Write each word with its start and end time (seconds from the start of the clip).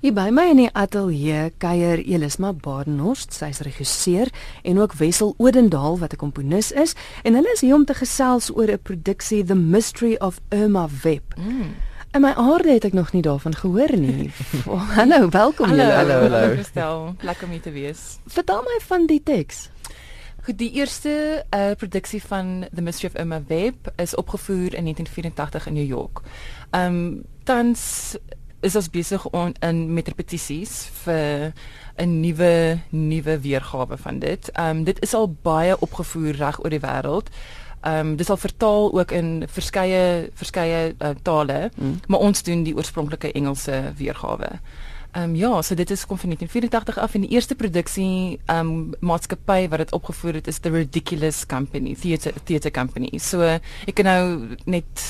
Hier 0.00 0.14
by 0.16 0.30
my 0.32 0.46
in 0.48 0.56
die 0.56 0.70
ateljee 0.72 1.50
kuier 1.60 2.00
Elisma 2.00 2.54
Badenhorst, 2.56 3.34
sy's 3.36 3.58
regisseur 3.66 4.30
en 4.64 4.78
ook 4.80 4.94
Wessel 4.96 5.34
Odendaal 5.36 5.98
wat 6.00 6.14
'n 6.14 6.16
komponis 6.16 6.70
is 6.72 6.94
en 7.22 7.34
hulle 7.34 7.52
is 7.52 7.60
hier 7.60 7.74
om 7.74 7.84
te 7.84 7.94
gesels 7.94 8.48
oor 8.56 8.70
'n 8.72 8.80
produksie 8.82 9.44
The 9.44 9.54
Mystery 9.54 10.16
of 10.18 10.40
Irma 10.48 10.88
Web. 11.02 11.36
Mm. 11.36 11.74
En 12.10 12.20
my 12.20 12.32
aarde 12.32 12.72
het 12.72 12.84
ek 12.84 12.92
nog 12.92 13.12
nie 13.12 13.22
daarvan 13.22 13.54
gehoor 13.54 13.96
nie. 13.96 14.30
oh, 14.72 14.90
hallo, 14.96 15.28
welkom 15.28 15.68
hallo, 15.68 15.82
julle. 15.82 15.94
Hallo, 15.94 16.20
hallo. 16.20 16.54
Verstel, 16.54 17.14
lekker 17.20 17.44
om 17.44 17.50
hier 17.50 17.60
te 17.60 17.70
wees. 17.70 18.18
Vertel 18.26 18.62
my 18.62 18.78
van 18.86 19.06
die 19.06 19.22
teks. 19.22 19.68
Goed, 20.42 20.58
die 20.58 20.72
eerste 20.72 21.44
uh, 21.54 21.70
produksie 21.76 22.22
van 22.22 22.64
The 22.74 22.80
Mystery 22.80 23.12
of 23.12 23.20
Irma 23.20 23.42
Web 23.46 23.92
is 23.96 24.14
opgevoer 24.14 24.74
in 24.74 24.82
1984 24.82 25.66
in 25.66 25.72
New 25.72 25.88
York. 25.88 26.20
Ehm 26.70 26.86
um, 26.86 27.22
tans 27.44 28.16
is 28.60 28.76
ons 28.76 28.90
besig 28.92 29.24
om 29.30 29.52
in 29.64 29.78
met 29.94 30.08
repetisies 30.08 30.90
vir 31.04 31.52
'n 31.96 32.20
nuwe 32.20 32.78
nuwe 32.90 33.40
weergawe 33.40 33.96
van 33.96 34.18
dit. 34.18 34.50
Ehm 34.52 34.76
um, 34.76 34.84
dit 34.84 35.02
is 35.02 35.14
al 35.14 35.28
baie 35.42 35.80
opgevoer 35.80 36.34
reg 36.34 36.60
oor 36.64 36.70
die 36.70 36.80
wêreld. 36.80 37.28
Ehm 37.80 38.06
um, 38.06 38.10
dit 38.10 38.20
is 38.20 38.30
al 38.30 38.36
vertaal 38.36 38.92
ook 38.98 39.10
in 39.10 39.44
verskeie 39.48 40.30
verskeie 40.34 40.94
uh, 40.98 41.08
tale, 41.22 41.70
mm. 41.74 42.00
maar 42.06 42.20
ons 42.20 42.42
doen 42.42 42.62
die 42.62 42.76
oorspronklike 42.76 43.32
Engelse 43.32 43.92
weergawe. 43.96 44.60
Ehm 45.12 45.30
um, 45.30 45.34
ja, 45.34 45.62
so 45.62 45.74
dit 45.74 45.90
is 45.90 46.06
kom 46.06 46.18
van 46.18 46.28
1984 46.28 46.98
af 46.98 47.14
en 47.14 47.20
die 47.20 47.30
eerste 47.30 47.54
produksie 47.54 48.38
ehm 48.46 48.68
um, 48.68 48.92
maatskappy 49.00 49.68
wat 49.68 49.82
dit 49.82 49.92
opgevoer 49.92 50.34
het 50.38 50.46
is 50.46 50.58
The 50.58 50.70
Ridiculous 50.70 51.46
Company, 51.46 51.94
Theatre 51.94 52.32
Theatre 52.44 52.70
Company. 52.70 53.18
So 53.18 53.42
ek 53.42 53.94
kan 53.94 54.06
nou 54.06 54.56
net 54.64 55.06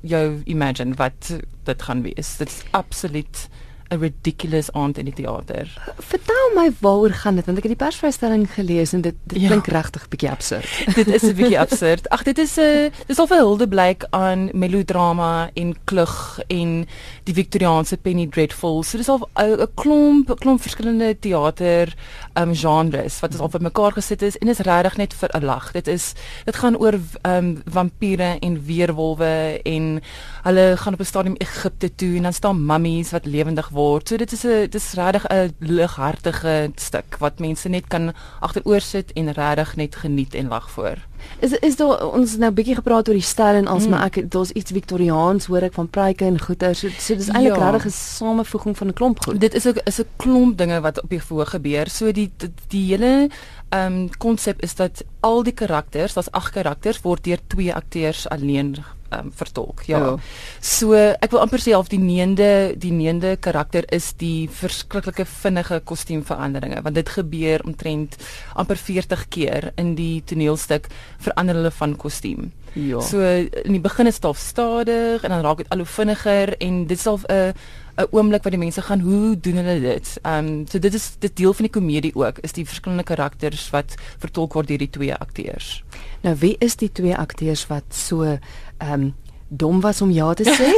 jou 0.00 0.40
imagine 0.44 0.96
wat 0.96 1.34
dit 1.64 1.82
gaan 1.82 2.02
wees. 2.02 2.36
Dit 2.40 2.48
is 2.48 2.62
absoluut 2.70 3.48
'n 3.90 3.98
ridiculous 4.00 4.72
aand 4.72 4.98
in 4.98 5.04
die 5.04 5.14
teater. 5.14 5.68
Vertel 5.98 6.50
my 6.54 6.70
waaroor 6.80 7.12
gaan 7.12 7.36
dit 7.36 7.46
want 7.46 7.58
ek 7.58 7.68
het 7.68 7.78
die 7.78 7.84
persvrystelling 7.84 8.46
gelees 8.50 8.92
en 8.92 9.00
dit 9.00 9.14
dit 9.24 9.40
ja. 9.40 9.48
klink 9.48 9.66
regtig 9.66 10.08
bietjie 10.08 10.30
absurd. 10.30 10.68
dit 11.00 11.08
is 11.08 11.22
'n 11.22 11.34
bietjie 11.34 11.60
absurd. 11.60 12.08
Ag 12.08 12.22
dit 12.22 12.38
is 12.38 12.56
'n 12.56 12.60
uh, 12.60 12.90
dis 13.06 13.18
al 13.18 13.26
'n 13.26 13.38
hulde 13.38 13.68
blyk 13.68 14.06
aan 14.10 14.48
melodrama 14.52 15.50
en 15.54 15.74
klug 15.84 16.40
en 16.48 16.86
die 17.24 17.34
Victoriaanse 17.34 17.96
Penny 17.96 18.26
Dreadful. 18.26 18.82
So 18.82 18.96
dis 18.96 19.08
al 19.08 19.28
'n 19.36 19.68
klomp 19.74 20.34
klomp 20.38 20.60
verskillende 20.60 21.18
teater 21.18 21.94
um 22.34 22.54
genres 22.54 23.20
wat 23.20 23.32
ons 23.32 23.40
al 23.40 23.50
vir 23.50 23.62
mekaar 23.62 23.92
gesit 23.92 24.22
is 24.22 24.38
en 24.38 24.48
is 24.48 24.58
regtig 24.58 24.96
net 24.96 25.14
vir 25.14 25.30
'n 25.34 25.44
lag. 25.44 25.72
Dit 25.72 25.88
is 25.88 26.14
dit 26.44 26.56
gaan 26.56 26.76
oor 26.76 26.98
um 27.22 27.62
vampire 27.66 28.38
en 28.40 28.64
weerwolwe 28.64 29.60
en 29.64 30.00
hulle 30.42 30.76
gaan 30.76 30.94
op 30.94 31.00
'n 31.00 31.04
stadium 31.04 31.36
Egipte 31.38 31.94
toe 31.94 32.16
en 32.16 32.22
dan 32.22 32.32
staan 32.32 32.66
mummies 32.66 33.10
wat 33.10 33.26
lewendig 33.26 33.68
word. 33.68 33.83
So 34.04 34.16
dit 34.16 34.32
is 34.32 34.44
'n 34.44 34.66
dis 34.70 34.92
regtig 34.92 35.24
'n 35.28 35.54
lighartige 35.58 36.70
stuk 36.74 37.16
wat 37.18 37.38
mense 37.38 37.68
net 37.68 37.86
kan 37.88 38.12
agteroor 38.40 38.80
sit 38.80 39.12
en 39.12 39.32
regtig 39.32 39.76
net 39.76 39.96
geniet 39.96 40.34
en 40.34 40.48
lag 40.48 40.70
voor. 40.70 40.96
Is 41.38 41.52
is 41.52 41.76
daar 41.76 42.12
ons 42.12 42.36
nou 42.36 42.50
bietjie 42.50 42.74
gepraat 42.74 43.08
oor 43.08 43.14
die 43.14 43.22
styl 43.22 43.58
en 43.60 43.66
alsmaar 43.66 44.00
mm. 44.00 44.10
ek 44.10 44.30
daar's 44.30 44.50
iets 44.50 44.70
Victoriaans 44.70 45.46
hoor 45.46 45.62
ek 45.62 45.72
van 45.72 45.88
pryke 45.88 46.24
en 46.24 46.40
goeie 46.40 46.74
so, 46.74 46.88
so 46.98 47.14
dis 47.14 47.28
eintlik 47.28 47.56
ja. 47.56 47.70
regtig 47.70 47.86
'n 47.86 47.96
samevoeging 47.96 48.76
van 48.76 48.88
'n 48.88 48.92
klomp 48.92 49.24
goed. 49.24 49.40
Dit 49.40 49.54
is 49.54 49.66
'n 49.66 49.80
is 49.84 50.00
'n 50.00 50.08
klomp 50.16 50.58
dinge 50.58 50.80
wat 50.80 51.02
op 51.02 51.10
die 51.10 51.22
voor 51.22 51.46
gebeur. 51.46 51.90
So 51.90 52.12
die 52.12 52.30
die, 52.36 52.52
die 52.68 52.86
hele 52.90 53.28
ehm 53.68 53.92
um, 53.92 54.08
konsep 54.18 54.62
is 54.62 54.74
dat 54.74 55.04
al 55.20 55.42
die 55.42 55.52
karakters, 55.52 56.14
daar's 56.14 56.30
agt 56.30 56.52
karakters 56.52 57.00
word 57.00 57.24
deur 57.24 57.38
twee 57.46 57.74
akteurs 57.74 58.28
alleen 58.28 58.76
um, 59.10 59.32
vertolk. 59.32 59.84
Ja. 59.90 60.00
Oh. 60.00 60.18
So 60.60 60.94
ek 60.94 61.30
wil 61.34 61.42
amper 61.44 61.62
sê 61.62 61.74
half 61.76 61.90
die 61.92 62.00
neende 62.00 62.74
die 62.80 62.92
neende 62.94 63.36
karakter 63.36 63.86
is 63.92 64.12
die 64.20 64.48
verskriklike 64.48 65.26
vinnige 65.28 65.80
kostuumveranderinge 65.84 66.82
want 66.84 66.98
dit 66.98 67.14
gebeur 67.16 67.64
omtrent 67.64 68.18
amper 68.54 68.80
40 68.80 69.28
keer 69.28 69.72
in 69.80 69.94
die 69.98 70.22
toneelstuk 70.26 70.90
verander 71.18 71.60
hulle 71.60 71.74
van 71.74 71.96
kostuum. 71.96 72.52
Ja. 72.74 73.00
So 73.00 73.22
in 73.22 73.76
die 73.76 73.82
begin 73.82 74.10
is 74.10 74.18
dit 74.20 74.36
stadig 74.36 75.22
en 75.22 75.30
dan 75.30 75.44
raak 75.46 75.62
dit 75.62 75.70
al 75.70 75.84
hoe 75.84 75.86
vinniger 75.86 76.56
en 76.58 76.86
dit 76.90 77.00
sal 77.00 77.20
'n 77.28 77.54
'n 77.96 78.10
oomblik 78.10 78.42
wat 78.42 78.52
die 78.52 78.58
mense 78.58 78.82
gaan 78.82 79.00
hoe 79.00 79.36
doen 79.40 79.60
hulle 79.62 79.80
dit? 79.80 80.18
Ehm 80.22 80.46
um, 80.46 80.66
so 80.66 80.78
dit 80.78 80.94
is 80.94 81.12
dit 81.18 81.36
deel 81.36 81.54
van 81.54 81.66
die 81.68 81.74
komedie 81.76 82.14
ook 82.14 82.38
is 82.42 82.52
die 82.52 82.66
verskillende 82.66 83.06
karakters 83.06 83.70
wat 83.70 83.94
vertolk 84.18 84.52
word 84.58 84.68
deur 84.68 84.82
die 84.82 84.90
twee 84.90 85.14
akteurs. 85.14 85.84
Nou 86.26 86.34
wie 86.40 86.56
is 86.58 86.76
die 86.76 86.90
twee 86.92 87.14
akteurs 87.16 87.66
wat 87.70 87.84
so 87.94 88.38
ehm 88.78 88.92
um, 88.92 89.14
dom 89.48 89.80
was 89.80 90.00
om 90.02 90.10
ja 90.10 90.32
te 90.34 90.44
sê? 90.44 90.70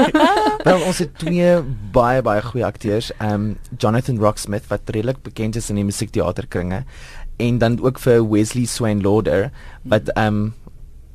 Wel 0.68 0.80
ons 0.82 0.98
het 0.98 1.18
twee 1.18 1.62
baie 1.92 2.22
baie 2.22 2.42
goeie 2.42 2.66
akteurs, 2.66 3.12
ehm 3.18 3.34
um, 3.34 3.56
Jonathan 3.78 4.18
Rocksmith 4.18 4.66
wat 4.68 4.80
redelik 4.86 5.22
bekend 5.22 5.56
is 5.56 5.70
in 5.70 5.76
die 5.76 5.84
musiekteaterkringe 5.84 6.84
en 7.36 7.58
dan 7.58 7.78
ook 7.80 7.98
vir 7.98 8.24
Wesley 8.30 8.64
Swain 8.66 9.02
Lauder 9.02 9.50
wat 9.82 10.08
ehm 10.08 10.26
um, 10.26 10.54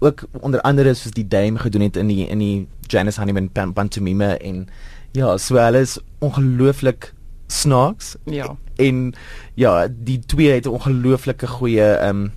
ook 0.03 0.25
onder 0.39 0.61
andere 0.61 0.93
soos 0.93 1.15
die 1.15 1.27
dame 1.27 1.59
gedoen 1.59 1.81
het 1.81 1.95
in 1.95 2.07
die 2.07 2.27
in 2.27 2.39
die 2.39 2.67
Janice 2.87 3.19
Honeyman 3.19 3.73
pantomime 3.73 4.37
en 4.37 4.67
ja, 5.11 5.37
so 5.37 5.55
hulle 5.55 5.79
is 5.79 5.97
ongelooflik 6.19 7.13
snaaks. 7.47 8.15
Ja. 8.25 8.55
En 8.75 9.13
ja, 9.53 9.87
die 9.89 10.19
twee 10.19 10.51
het 10.51 10.65
'n 10.65 10.69
ongelooflike 10.69 11.47
goeie 11.47 11.93
ehm 11.93 12.09
um, 12.09 12.31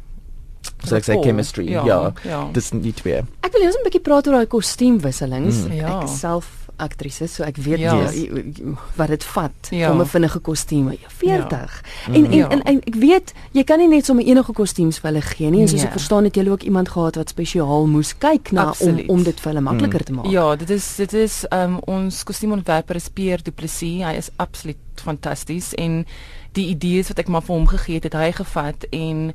so 0.87 0.97
ek 0.99 1.09
sê 1.09 1.19
chemistry. 1.23 1.71
Ja, 1.71 1.85
ja, 1.87 2.13
ja. 2.25 2.45
Dis 2.53 2.73
nie 2.73 2.95
twee. 2.97 3.23
Ek 3.43 3.53
wil 3.53 3.67
net 3.67 3.75
'n 3.75 3.85
bietjie 3.87 4.05
praat 4.05 4.27
oor 4.27 4.41
daai 4.41 4.47
kostuumwisselings. 4.47 5.67
Mm. 5.67 5.73
Ja. 5.81 6.01
Ek 6.03 6.09
self 6.09 6.67
aktrise 6.83 7.27
so 7.31 7.45
ek 7.47 7.59
weet 7.63 7.81
ja. 7.81 7.95
jy, 8.13 8.75
wat 8.99 9.11
dit 9.13 9.25
vat 9.33 9.71
ja. 9.73 9.91
om 9.91 10.01
'n 10.01 10.09
vinnige 10.09 10.41
kostuum 10.45 10.93
40 10.93 11.49
ja. 11.51 12.13
en, 12.13 12.25
en, 12.25 12.33
ja. 12.33 12.49
en 12.49 12.63
en 12.63 12.81
ek 12.85 12.99
weet 13.01 13.33
jy 13.53 13.65
kan 13.65 13.79
nie 13.79 13.89
net 13.89 14.05
sommer 14.07 14.25
enige 14.25 14.53
kostuums 14.53 15.01
vir 15.01 15.11
hulle 15.11 15.23
gee 15.25 15.51
nie 15.51 15.63
en 15.65 15.69
soos 15.69 15.81
nee. 15.81 15.89
ek 15.89 15.97
verstaan 15.97 16.29
het 16.29 16.37
julle 16.37 16.51
ook 16.53 16.63
iemand 16.69 16.89
gehad 16.93 17.17
wat 17.17 17.33
spesiaal 17.33 17.87
moes 17.87 18.13
kyk 18.19 18.53
na 18.53 18.69
Absoluut. 18.69 19.09
om 19.09 19.17
om 19.17 19.23
dit 19.25 19.41
vir 19.41 19.53
hulle 19.53 19.65
makliker 19.65 20.01
mm. 20.01 20.07
te 20.07 20.13
maak 20.13 20.31
ja 20.33 20.57
dit 20.57 20.71
is 20.71 20.97
dit 20.97 21.13
is 21.13 21.45
um, 21.51 21.79
ons 21.87 22.23
kostuumontwerper 22.25 22.97
is 22.97 23.09
Pierre 23.09 23.43
Du 23.43 23.51
Plessis 23.51 24.05
hy 24.05 24.17
is 24.17 24.31
absoluut 24.37 24.77
fantasties 25.01 25.73
en 25.75 26.05
die 26.53 26.69
idees 26.73 27.09
wat 27.09 27.19
ek 27.19 27.29
maar 27.29 27.45
vir 27.45 27.57
hom 27.57 27.67
gegee 27.73 28.01
het 28.01 28.11
het 28.11 28.21
hy 28.21 28.33
gevat 28.33 28.85
en 28.93 29.33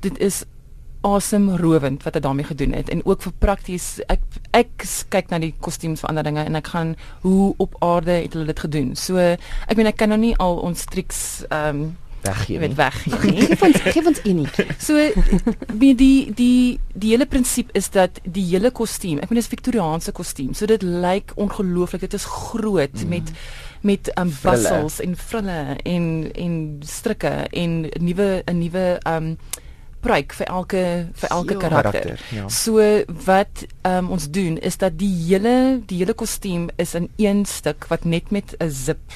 dit 0.00 0.18
is 0.18 0.44
asemrowend 1.06 2.02
wat 2.04 2.14
hy 2.14 2.20
daarmee 2.20 2.44
gedoen 2.44 2.74
het 2.76 2.90
en 2.92 3.00
ook 3.04 3.22
vir 3.22 3.32
prakties 3.38 3.86
ek 4.12 4.20
ek 4.56 4.84
kyk 5.12 5.30
na 5.30 5.38
die 5.40 5.54
kostuumsveranderinge 5.64 6.44
en 6.44 6.58
ek 6.60 6.72
gaan 6.74 6.94
hoe 7.22 7.54
op 7.62 7.76
aarde 7.84 8.20
het 8.20 8.36
hulle 8.36 8.50
dit 8.50 8.60
gedoen. 8.66 8.94
So 8.96 9.16
ek 9.16 9.76
meen 9.76 9.88
ek 9.88 10.00
kan 10.00 10.12
nou 10.12 10.20
nie 10.20 10.36
al 10.36 10.60
ons 10.60 10.84
triks 10.90 11.42
ehm 11.48 11.82
um, 11.82 11.90
weggee 12.20 12.58
met 12.60 12.74
weggee 12.76 13.30
nie. 13.30 13.46
Geef 13.46 13.62
ons 13.62 13.78
geef 13.80 14.06
ons 14.06 14.20
enige. 14.28 14.66
So 14.86 14.96
die 15.72 15.94
die 15.94 16.32
die 16.36 16.80
die 16.92 17.12
hele 17.14 17.26
prinsip 17.26 17.70
is 17.72 17.88
dat 17.90 18.20
die 18.24 18.44
hele 18.50 18.70
kostuum, 18.70 19.22
ek 19.22 19.30
meen 19.30 19.40
dit 19.40 19.46
is 19.46 19.52
Victoriaanse 19.52 20.12
kostuum. 20.12 20.52
So 20.54 20.68
dit 20.68 20.84
lyk 20.84 21.32
ongelooflik. 21.40 22.04
Dit 22.04 22.18
is 22.18 22.28
groot 22.28 23.04
mm. 23.04 23.08
met 23.08 23.32
met 23.80 24.12
um, 24.20 24.28
bussels 24.42 25.00
en 25.00 25.16
frille 25.16 25.60
en 25.88 26.04
en 26.36 26.54
strikke 26.84 27.32
en 27.50 27.80
nuwe 27.96 28.42
'n 28.44 28.58
nuwe 28.58 28.86
ehm 29.00 29.32
um, 29.32 29.36
pruik 30.00 30.32
vir 30.32 30.46
elke 30.46 30.82
vir 31.22 31.30
elke 31.30 31.54
jo, 31.54 31.60
karakter. 31.60 32.00
karakter 32.00 32.36
ja. 32.36 32.48
So 32.48 32.80
wat 33.26 33.64
um, 33.86 34.10
ons 34.10 34.30
doen 34.30 34.58
is 34.58 34.76
dat 34.80 34.98
die 34.98 35.12
hele 35.28 35.80
die 35.86 36.00
hele 36.02 36.14
kostuum 36.14 36.68
is 36.76 36.94
in 36.94 37.10
een 37.16 37.44
stuk 37.44 37.88
wat 37.92 38.04
net 38.04 38.30
met 38.30 38.54
'n 38.58 38.70
zip 38.70 39.12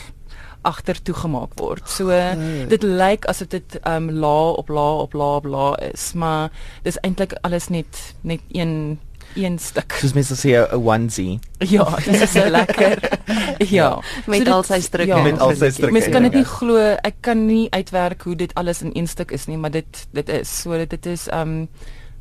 agter 0.65 1.03
toe 1.03 1.15
gemaak 1.15 1.53
word. 1.61 1.89
So 1.89 2.09
Goed. 2.09 2.71
dit 2.73 2.83
lyk 2.83 3.27
asof 3.29 3.49
dit 3.53 3.79
um 3.85 4.11
la 4.11 4.51
op 4.57 4.69
la 4.69 4.89
op 5.05 5.13
la 5.13 5.31
op 5.37 5.45
la 5.45 5.67
is, 5.93 6.13
maar 6.13 6.51
dis 6.83 6.99
eintlik 7.05 7.37
alles 7.43 7.69
net 7.69 8.15
net 8.23 8.41
een 8.53 8.99
een 9.35 9.59
stuk. 9.59 9.97
Soos 10.01 10.13
mense 10.13 10.35
sê 10.35 10.55
'n 10.57 10.75
onesie. 10.75 11.39
Ja, 11.59 11.85
dit 12.05 12.21
is 12.21 12.33
so 12.33 12.51
lekker. 12.51 12.99
ja, 13.59 13.67
ja. 13.69 14.03
met 14.27 14.47
so 14.47 14.53
al 14.53 14.63
sy 14.63 14.81
strikke. 14.81 15.15
Ja, 15.15 15.23
met 15.23 15.39
al 15.39 15.55
sy 15.57 15.71
strikke. 15.71 15.93
Mens 15.93 16.09
kan 16.09 16.23
dit 16.23 16.35
nie 16.35 16.45
glo, 16.45 16.77
ek 17.03 17.15
kan 17.21 17.47
nie 17.47 17.67
uitwerk 17.71 18.23
hoe 18.23 18.37
dit 18.37 18.55
alles 18.55 18.83
in 18.83 18.91
een 18.93 19.09
stuk 19.09 19.31
is 19.31 19.47
nie, 19.47 19.57
maar 19.57 19.71
dit 19.71 20.07
dit 20.11 20.29
is 20.29 20.61
so 20.61 20.87
dit 20.87 21.07
is 21.07 21.29
um 21.33 21.69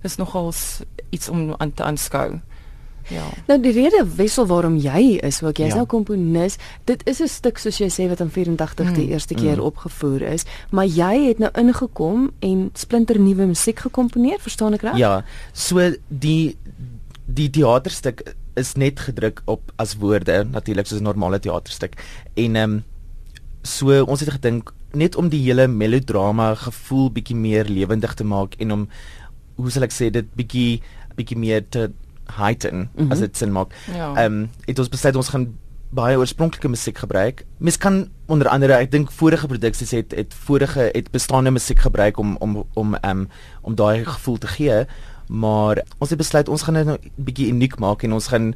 is 0.04 0.16
nogals 0.16 0.82
iets 1.10 1.30
om 1.30 1.56
aan 1.58 1.74
te 1.74 1.84
aanskou. 1.84 2.42
Ja. 3.12 3.24
Nou 3.48 3.60
die 3.60 3.72
rede 3.76 4.06
wissel 4.16 4.46
waarom 4.48 4.78
jy 4.80 5.18
is, 5.24 5.42
ook 5.44 5.60
jy's 5.60 5.74
ja. 5.74 5.82
nou 5.82 5.88
komponis. 5.90 6.56
Dit 6.84 7.04
is 7.08 7.20
'n 7.22 7.28
stuk 7.28 7.58
soos 7.58 7.78
jy 7.78 7.90
sê 7.92 8.08
wat 8.08 8.20
in 8.20 8.30
84 8.32 8.86
mm, 8.86 8.94
die 8.94 9.08
eerste 9.08 9.34
keer 9.34 9.58
mm. 9.58 9.68
opgevoer 9.68 10.22
is, 10.22 10.46
maar 10.70 10.86
jy 10.86 11.28
het 11.28 11.40
nou 11.40 11.52
ingekom 11.54 12.32
en 12.40 12.70
splinter 12.74 13.20
nuwe 13.20 13.46
musiek 13.46 13.80
gekomponeer, 13.80 14.40
verstaan 14.40 14.74
ek 14.74 14.82
reg? 14.82 14.98
Ja. 14.98 15.24
So 15.52 15.92
die 16.08 16.58
die 17.26 17.50
teaterstuk 17.50 18.24
is 18.60 18.74
net 18.76 19.00
gedruk 19.00 19.42
op 19.46 19.72
as 19.82 19.96
woorde 19.98 20.44
natuurlik 20.44 20.88
soos 20.88 21.00
'n 21.00 21.04
normale 21.04 21.40
teaterstuk 21.40 21.96
en 22.36 22.56
ehm 22.56 22.72
um, 22.72 22.84
so 23.64 24.04
ons 24.04 24.20
het 24.20 24.30
gedink 24.30 24.74
net 24.92 25.16
om 25.16 25.30
die 25.30 25.42
hele 25.42 25.68
melodrama 25.68 26.54
gevoel 26.56 27.12
bietjie 27.12 27.36
meer 27.36 27.66
lewendig 27.66 28.14
te 28.14 28.24
maak 28.24 28.56
en 28.60 28.72
om 28.72 28.88
hoe 29.56 29.72
sal 29.72 29.84
ek 29.84 29.94
sê 29.94 30.12
dit 30.12 30.28
bietjie 30.36 30.82
bietjie 31.16 31.38
meer 31.38 31.64
te 31.70 31.92
heighten 32.38 32.78
mm 32.78 32.90
-hmm. 32.96 33.12
as 33.12 33.20
dit 33.20 33.38
sin 33.38 33.52
maak. 33.52 33.74
Ja. 33.88 34.14
Ehm 34.16 34.16
ja. 34.16 34.26
um, 34.26 34.50
dit 34.66 34.80
ons 34.80 34.90
besluit 34.90 35.16
ons 35.16 35.30
gaan 35.30 35.48
baie 35.94 36.18
oorspronklike 36.18 36.70
musiek 36.70 36.98
gebruik. 36.98 37.46
Mens 37.58 37.78
kan 37.78 38.10
onder 38.26 38.48
andere, 38.48 38.74
ek 38.74 38.92
dink 38.92 39.12
vorige 39.12 39.48
produksies 39.48 39.92
het 39.92 40.12
het 40.18 40.34
vorige 40.34 40.90
het 40.92 41.12
bestaande 41.12 41.52
musiek 41.52 41.80
gebruik 41.80 42.18
om 42.18 42.36
om 42.40 42.64
om 42.74 42.96
um, 43.06 43.28
om 43.62 43.76
daai 43.76 44.06
gevoel 44.06 44.38
te 44.38 44.48
gee. 44.48 44.86
Maar 45.28 45.84
ons 45.98 46.10
het 46.10 46.18
besluit 46.20 46.50
ons 46.50 46.62
gaan 46.62 46.74
dit 46.74 46.86
nou 46.86 46.98
'n 46.98 47.12
bietjie 47.16 47.48
uniek 47.48 47.80
maak 47.80 48.04
en 48.04 48.14
ons 48.14 48.28
gaan 48.28 48.54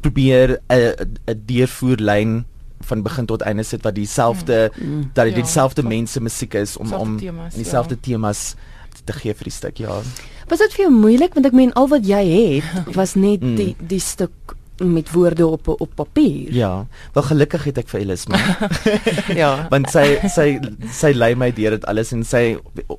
probeer 0.00 0.60
'n 0.68 0.94
'n 1.26 1.42
deurvoerlyn 1.46 2.44
van 2.80 3.02
begin 3.02 3.26
tot 3.26 3.40
einde 3.40 3.62
sit 3.62 3.82
wat 3.82 3.94
dieselfde 3.94 4.70
mm. 4.76 4.88
mm. 4.88 5.10
dat 5.12 5.24
dit 5.24 5.36
ja, 5.36 5.42
dieselfde 5.42 5.82
mense 5.82 6.20
musiek 6.20 6.54
is 6.54 6.76
om 6.76 6.92
om 6.92 7.16
temas, 7.18 7.54
dieselfde 7.54 7.94
ja. 7.94 8.00
temas 8.00 8.54
te 9.04 9.12
gee 9.12 9.34
vir 9.34 9.44
die 9.44 9.52
stuk 9.54 9.78
ja. 9.78 10.00
Was 10.48 10.58
dit 10.58 10.72
vir 10.76 10.86
jou 10.86 10.92
moeilik 10.92 11.34
want 11.34 11.46
ek 11.46 11.56
meen 11.56 11.72
al 11.72 11.88
wat 11.88 12.06
jy 12.06 12.22
het 12.26 12.94
was 13.00 13.14
net 13.14 13.40
mm. 13.40 13.56
die 13.56 13.74
die 13.78 14.00
stuk 14.00 14.56
met 14.84 15.10
woorde 15.12 15.46
op 15.46 15.68
op 15.68 15.90
papier. 15.94 16.54
Ja, 16.54 16.86
wel 17.12 17.22
gelukkig 17.22 17.64
het 17.64 17.78
ek 17.78 17.88
vir 17.88 18.00
Elisma. 18.00 18.40
ja. 19.42 19.50
Want 19.72 19.90
sy 19.90 20.06
sy 20.32 20.48
sy 20.92 21.12
lei 21.16 21.34
my 21.34 21.50
deur 21.56 21.76
dit 21.78 21.86
alles 21.90 22.12
en 22.12 22.24
sy 22.24 22.56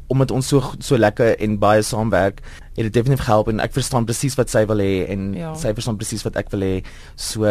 omdat 0.08 0.32
ons 0.32 0.48
so 0.48 0.74
so 0.80 0.98
lekker 0.98 1.36
en 1.44 1.60
baie 1.62 1.84
saamwerk, 1.86 2.42
het 2.78 2.88
dit 2.88 2.94
definitief 2.94 3.26
gehelp 3.26 3.52
en 3.52 3.62
ek 3.64 3.76
verstaan 3.78 4.08
presies 4.10 4.38
wat 4.40 4.54
sy 4.54 4.66
wil 4.70 4.82
hê 4.84 5.06
en 5.14 5.34
ja. 5.38 5.54
sy 5.58 5.74
verstaan 5.78 6.00
presies 6.00 6.26
wat 6.28 6.40
ek 6.40 6.52
wil 6.54 6.66
hê. 6.66 6.74
So 7.16 7.46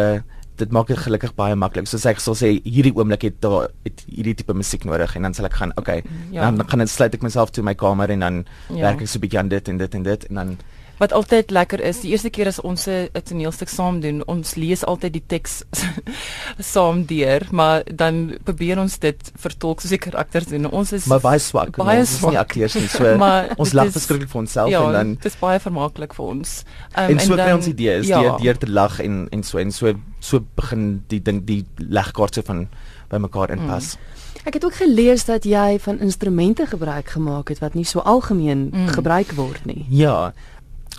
dit 0.57 0.71
maak 0.73 0.89
dit 0.89 0.97
gelukkig 0.97 1.35
baie 1.37 1.55
maklik. 1.55 1.87
Soos 1.89 2.05
ek 2.09 2.21
sal 2.23 2.35
sê 2.37 2.49
hierdie 2.65 2.93
oomblik 2.97 3.27
het 3.27 3.37
daar 3.45 3.69
het 3.85 4.01
hierdie 4.09 4.35
tipe 4.39 4.55
musiek 4.57 4.87
nodig 4.89 5.13
en 5.17 5.27
dan 5.27 5.37
sal 5.37 5.49
ek 5.49 5.59
gaan, 5.59 5.73
okay, 5.77 6.01
ja. 6.33 6.47
dan 6.47 6.65
gaan 6.67 6.83
ek 6.83 6.91
sluit 6.91 7.13
ek 7.13 7.25
myself 7.25 7.53
toe 7.53 7.65
my 7.65 7.75
kamer 7.77 8.11
en 8.15 8.25
dan 8.25 8.41
ja. 8.71 8.89
werk 8.89 9.05
ek 9.05 9.11
so 9.11 9.19
'n 9.19 9.25
bietjie 9.27 9.39
aan 9.39 9.53
dit 9.53 9.69
en 9.69 9.77
dit 9.77 9.99
en 9.99 10.03
dit 10.03 10.27
en 10.31 10.41
dan 10.41 10.57
Wat 10.97 11.13
altyd 11.13 11.51
lekker 11.53 11.81
is, 11.85 12.01
die 12.01 12.11
eerste 12.11 12.29
keer 12.33 12.49
as 12.49 12.59
ons 12.61 12.87
'n 12.87 13.09
toneelstuk 13.23 13.69
saam 13.69 13.99
doen, 14.01 14.23
ons 14.27 14.55
lees 14.55 14.83
altyd 14.85 15.13
die 15.13 15.23
teks 15.27 15.63
saam 16.73 17.05
deur, 17.05 17.47
maar 17.51 17.83
dan 17.85 18.37
probeer 18.43 18.79
ons 18.79 18.97
dit 18.99 19.31
vertolk 19.35 19.81
soos 19.81 19.93
die 19.93 20.01
karakters 20.01 20.49
doen. 20.49 20.65
Ons 20.71 20.91
is 20.91 21.05
Maar 21.05 21.21
baie 21.21 21.39
swak. 21.39 21.77
Baie 21.77 21.99
ons 21.99 22.17
swak. 22.17 22.31
is 22.31 22.33
nie 22.33 22.39
akteurs 22.39 22.75
nie. 22.75 22.87
So 22.87 23.13
ons 23.61 23.73
lag 23.73 23.91
verskriklik 23.91 24.29
vir 24.29 24.41
onsself 24.41 24.69
ja, 24.69 24.83
en 24.83 24.91
dan 24.91 25.15
dit 25.15 25.25
is 25.25 25.39
baie 25.39 25.59
vermaaklik 25.59 26.13
vir 26.17 26.25
ons. 26.25 26.63
Um, 26.97 27.09
en 27.13 27.19
so 27.19 27.35
kry 27.35 27.51
ons 27.53 27.67
idees, 27.67 28.07
ja. 28.07 28.21
deur 28.21 28.41
deur 28.41 28.57
te 28.57 28.69
lag 28.71 28.99
en 28.99 29.27
en 29.31 29.43
so 29.43 29.61
en 29.61 29.71
so 29.71 29.93
so 30.19 30.41
begin 30.55 31.03
die 31.07 31.21
ding 31.21 31.45
die 31.45 31.63
legkaarte 31.77 32.41
van 32.41 32.67
bymekaar 33.11 33.53
inpas. 33.53 33.95
Mm. 33.95 34.15
Ek 34.47 34.53
het 34.53 34.65
ook 34.65 34.77
gelees 34.79 35.25
dat 35.27 35.43
jy 35.43 35.79
van 35.83 35.99
instrumente 35.99 36.65
gebruik 36.65 37.09
gemaak 37.09 37.49
het 37.51 37.59
wat 37.59 37.73
nie 37.73 37.85
so 37.85 37.99
algemeen 37.99 38.69
mm. 38.71 38.87
gebruik 38.95 39.33
word 39.35 39.65
nie. 39.65 39.85
Ja. 39.89 40.33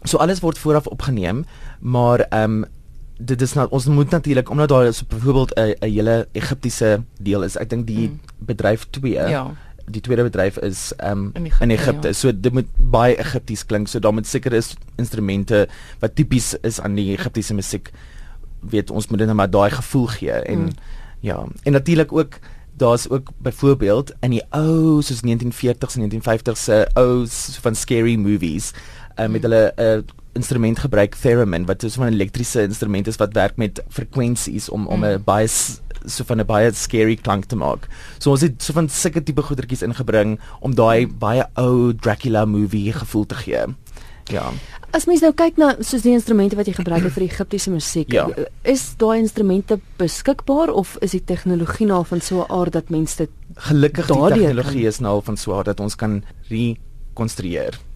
So 0.03 0.19
alles 0.19 0.41
word 0.41 0.59
vooraf 0.59 0.87
opgeneem, 0.87 1.45
maar 1.81 2.21
ehm 2.21 2.62
um, 2.62 2.65
dit 3.19 3.43
is 3.43 3.53
nou 3.53 3.67
ons 3.75 3.87
moet 3.91 4.11
natuurlik 4.11 4.50
omdat 4.50 4.69
daar 4.69 4.93
so 4.95 5.05
byvoorbeeld 5.09 5.55
'n 5.55 5.75
'n 5.81 5.91
hele 5.91 6.29
Egiptiese 6.33 7.03
deel 7.21 7.43
is. 7.43 7.56
Ek 7.56 7.71
dink 7.71 7.87
die 7.87 8.09
mm. 8.09 8.21
bedryf 8.39 8.87
2 8.91 9.11
ja 9.11 9.50
die 9.91 10.03
tweede 10.05 10.25
bedryf 10.27 10.59
is 10.65 10.93
um, 11.05 11.31
in 11.35 11.47
Egypte, 11.47 11.65
in 11.65 11.71
Egypte. 11.71 12.09
Ja. 12.09 12.15
so 12.15 12.33
dit 12.33 12.53
moet 12.53 12.69
baie 12.77 13.17
Egipties 13.19 13.65
klink 13.67 13.89
so 13.89 14.00
daar 14.00 14.15
moet 14.15 14.29
seker 14.29 14.53
is 14.53 14.75
instrumente 15.00 15.67
wat 16.03 16.15
tipies 16.17 16.55
is 16.62 16.81
aan 16.81 16.97
die 16.99 17.11
Egiptiese 17.17 17.56
musiek 17.56 17.91
weet 18.61 18.91
ons 18.91 19.09
moet 19.09 19.25
net 19.25 19.35
maar 19.39 19.50
daai 19.50 19.71
gevoel 19.71 20.06
gee 20.19 20.39
en 20.53 20.69
mm. 20.69 20.79
ja 21.25 21.45
en 21.62 21.73
natuurlik 21.73 22.12
ook 22.12 22.41
daar's 22.79 23.09
ook 23.11 23.33
byvoorbeeld 23.43 24.15
in 24.21 24.37
die 24.37 24.45
ou 24.55 25.03
soos 25.03 25.25
1940s 25.25 25.99
en 25.99 26.06
1950s 26.06 26.62
se 26.69 26.85
ou 26.95 27.27
van 27.65 27.75
scary 27.75 28.15
movies 28.17 28.73
uh, 29.19 29.26
met 29.26 29.43
hulle 29.43 29.73
'n 29.76 29.82
uh, 29.82 30.03
instrument 30.32 30.79
gebruik 30.79 31.15
theremin 31.15 31.67
wat 31.67 31.85
so 31.87 32.03
'n 32.03 32.12
elektriese 32.12 32.62
instrument 32.62 33.06
is 33.06 33.17
wat 33.17 33.32
werk 33.32 33.56
met 33.56 33.82
frekwensies 33.88 34.69
om 34.69 34.87
om 34.87 35.05
'n 35.05 35.19
mm. 35.19 35.25
baie 35.25 35.49
so 36.06 36.25
van 36.25 36.41
'n 36.41 36.47
baie 36.47 36.73
scary 36.73 37.17
klank 37.17 37.44
te 37.44 37.56
maak. 37.56 37.88
So 38.19 38.31
ons 38.31 38.41
het 38.41 38.62
so 38.62 38.73
van 38.73 38.88
sulke 38.88 39.23
tipe 39.23 39.43
goedertjies 39.43 39.82
ingebring 39.82 40.38
om 40.61 40.75
daai 40.75 41.06
baie 41.06 41.44
ou 41.55 41.94
Dracula 41.94 42.44
movie 42.44 42.93
gevoel 42.93 43.26
te 43.26 43.35
gee. 43.35 43.65
Ja. 44.29 44.53
As 44.91 45.06
mens 45.06 45.21
nou 45.21 45.32
kyk 45.32 45.56
na 45.56 45.75
soos 45.81 46.03
die 46.03 46.12
instrumente 46.12 46.56
wat 46.56 46.67
jy 46.67 46.73
gebruik 46.73 47.03
het 47.03 47.12
vir 47.12 47.23
Egiptiese 47.23 47.71
musiek, 47.71 48.12
ja. 48.12 48.29
is 48.62 48.94
daai 49.00 49.19
instrumente 49.19 49.81
beskikbaar 49.97 50.73
of 50.73 50.97
is 51.00 51.11
die 51.11 51.25
tegnologie 51.25 51.87
nou 51.87 52.05
van 52.05 52.21
so 52.21 52.44
'n 52.44 52.53
aard 52.53 52.73
dat 52.73 52.91
mense 52.91 53.17
dit 53.17 53.31
gelukkig 53.56 54.06
die 54.06 54.17
tegnologie 54.17 54.85
kan... 54.85 54.88
is 54.88 54.99
nou 54.99 55.23
van 55.23 55.37
so 55.37 55.53
'n 55.53 55.56
aard 55.56 55.67
dat 55.67 55.81
ons 55.81 55.97
kan 55.97 56.23
rekonstrueer. 56.49 57.88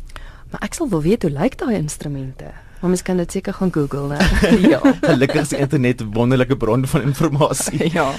Maar 0.52 0.68
ek 0.68 0.76
sal 0.76 0.88
wil 0.92 1.02
weet 1.02 1.24
hoe 1.24 1.32
lyk 1.32 1.56
daai 1.58 1.74
instrumente. 1.80 2.52
Maar 2.82 2.90
mens 2.90 3.02
kan 3.02 3.16
dit 3.16 3.32
seker 3.32 3.54
gaan 3.54 3.72
Google, 3.72 4.08
né? 4.08 4.18
ja, 4.74 4.80
gelukkig 5.00 5.40
is 5.40 5.52
internet 5.52 6.00
'n 6.02 6.12
wonderlike 6.12 6.56
bron 6.56 6.86
van 6.86 7.02
inligting. 7.02 7.92
ja. 7.98 8.10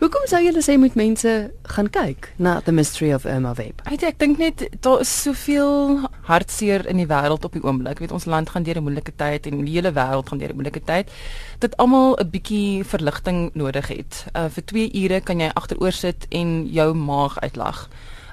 Hoekom 0.00 0.24
sou 0.24 0.40
jy 0.42 0.52
sê 0.60 0.78
moet 0.78 0.94
mense 0.94 1.50
gaan 1.62 1.90
kyk 1.90 2.32
na 2.36 2.60
The 2.60 2.72
Mystery 2.72 3.12
of 3.12 3.24
Irma 3.24 3.52
Web? 3.54 3.84
Ek 3.84 4.02
ek 4.02 4.18
dink 4.18 4.38
net 4.38 4.68
daar 4.80 5.00
is 5.00 5.22
soveel 5.22 6.00
hartseer 6.22 6.86
in 6.88 6.96
die 6.96 7.06
wêreld 7.06 7.44
op 7.44 7.52
die 7.52 7.62
oomblik. 7.62 7.98
Weet 7.98 8.12
ons 8.12 8.24
land 8.24 8.50
gaan 8.50 8.62
deur 8.62 8.80
'n 8.80 8.82
moeilike 8.82 9.12
tyd 9.16 9.46
en 9.46 9.64
die 9.64 9.76
hele 9.76 9.92
wêreld 9.92 10.28
gaan 10.28 10.38
deur 10.38 10.50
'n 10.50 10.56
moeilike 10.56 10.84
tyd. 10.84 11.12
Dat 11.58 11.76
almal 11.76 12.16
'n 12.16 12.30
bietjie 12.30 12.84
verligting 12.84 13.50
nodig 13.52 13.88
het. 13.88 14.24
Uh 14.32 14.48
vir 14.48 14.64
2 14.64 14.90
ure 15.04 15.20
kan 15.20 15.40
jy 15.40 15.50
agteroor 15.54 15.92
sit 15.92 16.26
en 16.30 16.66
jou 16.72 16.94
maag 16.94 17.40
uitlag. 17.40 17.88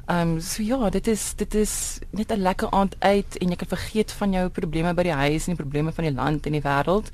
Ehm 0.05 0.33
um, 0.33 0.39
so 0.41 0.63
ja, 0.63 0.89
dit 0.89 1.07
is 1.07 1.33
dit 1.35 1.53
is 1.55 1.99
net 2.11 2.31
'n 2.31 2.41
lekker 2.41 2.69
aand 2.71 2.95
uit 2.99 3.37
en 3.37 3.49
jy 3.49 3.55
kan 3.55 3.67
vergeet 3.67 4.11
van 4.11 4.31
jou 4.31 4.49
probleme 4.49 4.93
by 4.93 5.03
die 5.03 5.11
huis 5.11 5.47
en 5.47 5.55
die 5.55 5.63
probleme 5.63 5.91
van 5.91 6.03
die 6.03 6.13
land 6.13 6.45
en 6.45 6.51
die 6.51 6.61
wêreld 6.61 7.07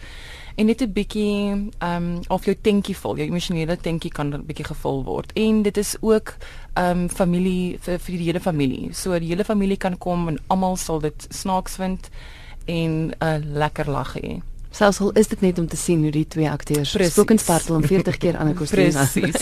en 0.55 0.65
net 0.65 0.81
'n 0.81 0.93
bietjie 0.93 1.69
ehm 1.77 1.95
um, 1.95 2.19
of 2.27 2.45
jou 2.45 2.55
tankie 2.61 2.95
vol, 2.97 3.15
jou 3.17 3.27
emosionele 3.27 3.77
tankie 3.77 4.11
kan 4.11 4.33
'n 4.33 4.45
bietjie 4.45 4.65
gevul 4.65 5.03
word. 5.03 5.31
En 5.33 5.61
dit 5.61 5.77
is 5.77 5.97
ook 6.01 6.33
ehm 6.73 6.99
um, 6.99 7.09
familie 7.09 7.77
vir 7.79 7.99
vir 7.99 8.17
die 8.17 8.25
hele 8.25 8.39
familie. 8.39 8.93
So 8.93 9.19
die 9.19 9.29
hele 9.29 9.43
familie 9.43 9.77
kan 9.77 9.97
kom 9.97 10.27
en 10.27 10.39
almal 10.47 10.75
sal 10.77 10.99
dit 10.99 11.27
snaaks 11.29 11.75
vind 11.75 12.09
en 12.65 12.91
'n 13.09 13.13
uh, 13.23 13.37
lekker 13.43 13.89
lag 13.89 14.13
hê. 14.13 14.41
Selfs 14.71 14.99
al 15.01 15.11
is 15.17 15.27
dit 15.27 15.41
net 15.41 15.59
om 15.59 15.67
te 15.67 15.77
sien 15.77 16.01
hoe 16.05 16.11
die 16.13 16.27
twee 16.27 16.49
akteurs 16.49 16.91
spook 17.09 17.31
en 17.33 17.39
spartel 17.41 17.75
om 17.75 17.83
40 17.83 18.17
keer 18.21 18.37
aan 18.37 18.49
'n 18.51 18.55
kostuum 18.55 18.93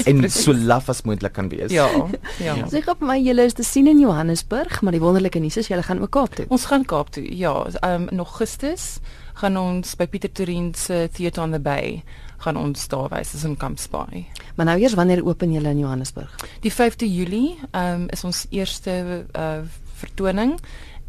en 0.05 0.29
so 0.31 0.53
laf 0.53 0.89
as 0.89 1.01
moontlik 1.01 1.33
kan 1.33 1.49
wees. 1.49 1.71
Ja. 1.71 1.87
Ja. 2.39 2.55
ja. 2.55 2.67
Sê 2.69 2.83
op 2.87 3.01
my 3.01 3.17
julle 3.19 3.43
is 3.43 3.53
te 3.53 3.63
sien 3.63 3.87
in 3.87 3.99
Johannesburg, 3.99 4.81
maar 4.81 4.91
die 4.91 5.01
wonderlike 5.01 5.39
nuus 5.39 5.57
is 5.57 5.67
julle 5.67 5.83
gaan 5.83 6.01
ook 6.01 6.11
Kaap 6.11 6.35
toe. 6.35 6.45
Ons 6.49 6.65
gaan 6.65 6.85
Kaap 6.85 7.09
toe. 7.09 7.37
Ja, 7.37 7.65
um 7.83 8.07
in 8.09 8.17
Augustus 8.17 8.99
gaan 9.33 9.57
ons 9.57 9.95
by 9.95 10.07
Pieter 10.07 10.31
Torin 10.31 10.73
se 10.75 11.09
Theatre 11.13 11.43
on 11.43 11.51
the 11.51 11.59
Bay 11.59 12.03
gaan 12.37 12.57
ons 12.57 12.87
daar 12.87 13.09
wys 13.09 13.33
as 13.35 13.43
'n 13.43 13.57
kampspaai. 13.57 14.25
Maar 14.55 14.65
nou 14.65 14.79
eers 14.79 14.93
wanneer 14.93 15.25
open 15.25 15.51
julle 15.51 15.69
in 15.69 15.79
Johannesburg? 15.79 16.35
Die 16.61 16.71
5de 16.71 17.05
Julie 17.15 17.57
um 17.71 18.07
is 18.09 18.23
ons 18.23 18.45
eerste 18.49 19.25
uh 19.35 19.61
vertoning 19.97 20.59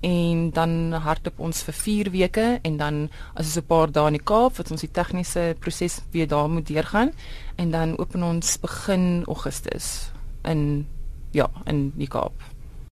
en 0.00 0.50
dan 0.50 0.92
hardop 0.92 1.40
ons 1.40 1.62
vir 1.62 1.74
4 1.74 2.10
weke 2.10 2.46
en 2.62 2.76
dan 2.76 3.08
as 3.34 3.46
ons 3.46 3.58
'n 3.58 3.66
paar 3.66 3.90
dae 3.90 4.06
in 4.06 4.18
die 4.18 4.24
Kaap 4.24 4.56
wat 4.56 4.70
ons 4.70 4.80
die 4.80 4.90
tegniese 4.92 5.56
proses 5.58 6.00
weer 6.12 6.28
daar 6.28 6.48
moet 6.48 6.66
deurgaan 6.66 7.12
en 7.56 7.70
dan 7.70 7.98
open 7.98 8.22
ons 8.22 8.58
begin 8.58 9.24
Augustus 9.26 10.10
in 10.44 10.86
ja 11.32 11.50
in 11.66 11.92
die 11.96 12.08
Kaap. 12.08 12.57